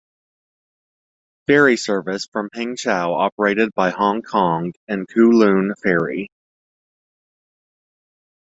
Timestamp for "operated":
3.13-3.69